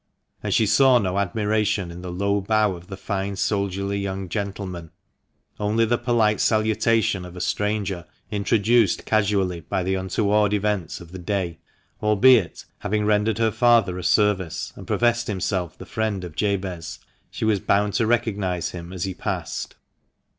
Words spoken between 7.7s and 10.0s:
stranger introduced casually by the